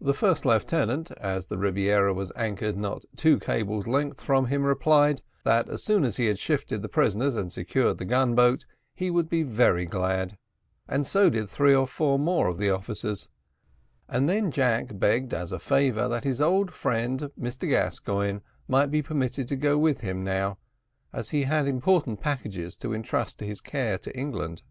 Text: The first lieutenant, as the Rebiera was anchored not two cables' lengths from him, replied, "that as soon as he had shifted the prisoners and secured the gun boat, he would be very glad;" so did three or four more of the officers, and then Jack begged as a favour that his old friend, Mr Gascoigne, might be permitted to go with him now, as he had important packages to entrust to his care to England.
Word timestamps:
The 0.00 0.14
first 0.14 0.44
lieutenant, 0.44 1.12
as 1.12 1.46
the 1.46 1.56
Rebiera 1.56 2.12
was 2.12 2.32
anchored 2.34 2.76
not 2.76 3.04
two 3.14 3.38
cables' 3.38 3.86
lengths 3.86 4.20
from 4.20 4.46
him, 4.46 4.64
replied, 4.64 5.22
"that 5.44 5.68
as 5.68 5.80
soon 5.80 6.02
as 6.02 6.16
he 6.16 6.26
had 6.26 6.40
shifted 6.40 6.82
the 6.82 6.88
prisoners 6.88 7.36
and 7.36 7.52
secured 7.52 7.98
the 7.98 8.04
gun 8.04 8.34
boat, 8.34 8.66
he 8.96 9.12
would 9.12 9.28
be 9.28 9.44
very 9.44 9.86
glad;" 9.86 10.38
so 11.04 11.30
did 11.30 11.48
three 11.48 11.72
or 11.72 11.86
four 11.86 12.18
more 12.18 12.48
of 12.48 12.58
the 12.58 12.70
officers, 12.70 13.28
and 14.08 14.28
then 14.28 14.50
Jack 14.50 14.98
begged 14.98 15.32
as 15.32 15.52
a 15.52 15.60
favour 15.60 16.08
that 16.08 16.24
his 16.24 16.42
old 16.42 16.72
friend, 16.72 17.30
Mr 17.38 17.68
Gascoigne, 17.70 18.40
might 18.66 18.90
be 18.90 19.02
permitted 19.02 19.46
to 19.46 19.54
go 19.54 19.78
with 19.78 20.00
him 20.00 20.24
now, 20.24 20.58
as 21.12 21.30
he 21.30 21.44
had 21.44 21.68
important 21.68 22.20
packages 22.20 22.76
to 22.78 22.92
entrust 22.92 23.38
to 23.38 23.46
his 23.46 23.60
care 23.60 23.98
to 23.98 24.18
England. 24.18 24.62